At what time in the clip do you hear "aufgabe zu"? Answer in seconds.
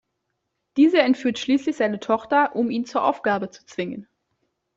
3.03-3.63